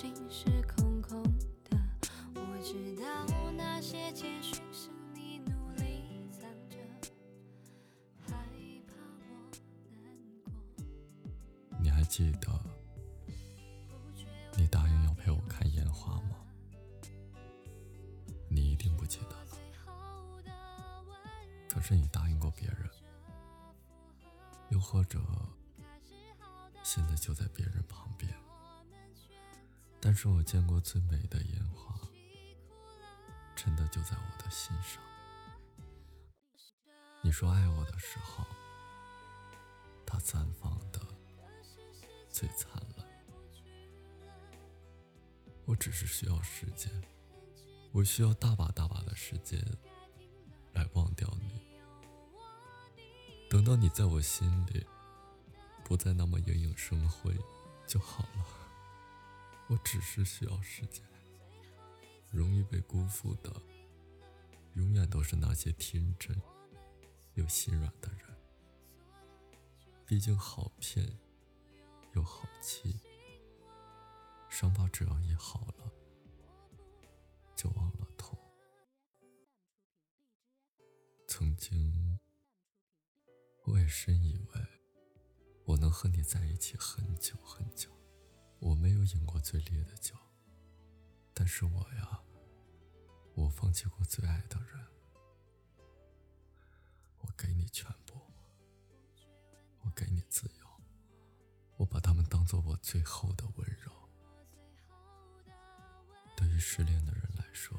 [0.00, 0.44] 心是
[0.76, 1.20] 空空
[1.64, 1.76] 的。
[2.32, 6.76] 我知道那些简讯是你努力藏着，
[8.20, 8.30] 害
[8.86, 9.50] 怕我
[10.04, 10.14] 难
[10.44, 10.52] 过。
[11.80, 12.48] 你还记得
[14.56, 16.46] 你答应要陪我看烟花吗？
[18.48, 19.58] 你一定不记得了。
[21.68, 22.88] 可是你答应过别人，
[24.68, 25.18] 又或者
[26.84, 28.32] 现在就在别人旁边。
[30.08, 31.94] 但是我见过最美的烟花，
[33.54, 35.02] 真的就在我的心上。
[37.20, 38.42] 你说爱我的时候，
[40.06, 40.98] 它绽放的
[42.30, 43.06] 最灿烂。
[45.66, 46.90] 我只是需要时间，
[47.92, 49.62] 我需要大把大把的时间
[50.72, 51.60] 来忘掉你。
[53.50, 54.86] 等到你在我心里
[55.84, 57.36] 不再那么熠熠生辉
[57.86, 58.67] 就好了。
[59.68, 61.04] 我只是需要时间。
[62.30, 63.50] 容易被辜负的，
[64.74, 66.38] 永远都是那些天真
[67.34, 68.36] 又心软的人。
[70.04, 71.18] 毕竟好骗
[72.12, 73.00] 又好欺，
[74.50, 75.92] 伤疤只要一好了，
[77.56, 78.38] 就忘了痛。
[81.26, 82.18] 曾经，
[83.64, 84.66] 我也深以为
[85.64, 87.90] 我能和你在一起很久很久。
[88.60, 90.14] 我没有饮过最烈的酒，
[91.32, 92.20] 但是我呀，
[93.34, 94.86] 我放弃过最爱的人。
[97.20, 98.20] 我给你全部，
[99.82, 100.66] 我给你自由，
[101.76, 103.92] 我把他们当做我最后的温柔。
[106.36, 107.76] 对于失恋的人来说，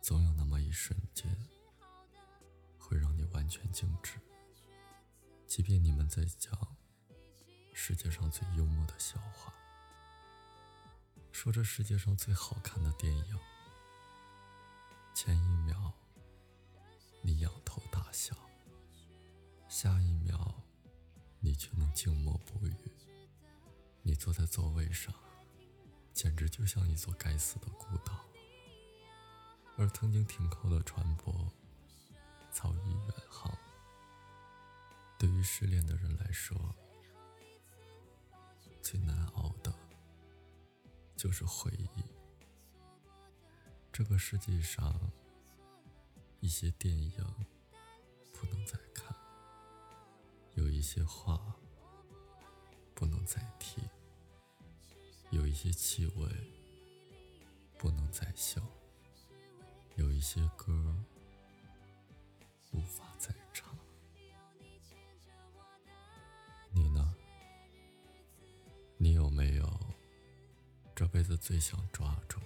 [0.00, 1.30] 总有那么一瞬间，
[2.78, 4.18] 会让你完全静止，
[5.46, 6.75] 即便你们在讲。
[7.88, 9.54] 世界上最幽默的笑话，
[11.30, 13.38] 说这世界上最好看的电影，
[15.14, 15.92] 前一秒
[17.22, 18.34] 你仰头大笑，
[19.68, 20.52] 下一秒
[21.38, 22.74] 你却能静默不语。
[24.02, 25.14] 你坐在座位上，
[26.12, 28.18] 简直就像一座该死的孤岛，
[29.76, 31.48] 而曾经停靠的船舶
[32.50, 33.56] 早已远航。
[35.16, 36.74] 对于失恋的人来说，
[38.88, 39.74] 最难熬的，
[41.16, 42.04] 就是回忆。
[43.92, 45.10] 这个世界上，
[46.38, 47.10] 一些电影
[48.32, 49.12] 不能再看，
[50.54, 51.52] 有一些话
[52.94, 53.82] 不能再提，
[55.30, 56.28] 有一些气味
[57.76, 58.62] 不能再嗅，
[59.96, 60.85] 有一些歌
[70.96, 72.40] 这辈子最想抓住、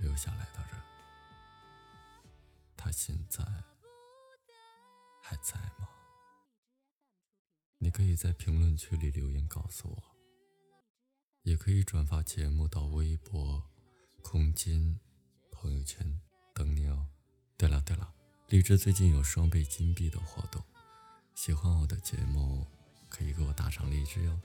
[0.00, 0.82] 留下来的人？
[2.78, 3.44] 他现在
[5.22, 5.86] 还在吗？
[7.76, 10.02] 你可以在评论区里留言告诉我，
[11.42, 13.62] 也可以转发节目到微博、
[14.22, 14.98] 空间、
[15.50, 16.18] 朋友圈
[16.54, 17.06] 等你哦。
[17.58, 18.14] 对了对了，
[18.48, 20.64] 荔枝最近有双倍金币的活动，
[21.34, 22.66] 喜欢我的节目
[23.10, 24.40] 可以给我打赏荔枝哟。